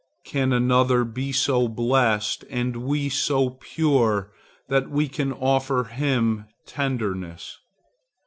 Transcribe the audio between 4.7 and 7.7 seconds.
we can offer him tenderness?